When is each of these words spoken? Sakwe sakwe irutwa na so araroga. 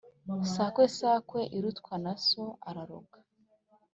Sakwe 0.53 0.85
sakwe 0.97 1.41
irutwa 1.57 1.93
na 2.03 2.13
so 2.25 2.45
araroga. 2.69 3.17